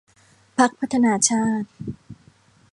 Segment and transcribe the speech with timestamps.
[0.57, 1.67] พรรคพัฒนาชาติ